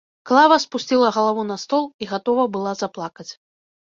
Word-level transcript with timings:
Клава 0.29 0.57
спусціла 0.63 1.09
галаву 1.17 1.43
на 1.51 1.57
стол 1.63 1.85
і 2.05 2.09
гатова 2.13 2.47
была 2.55 2.73
заплакаць. 2.83 3.29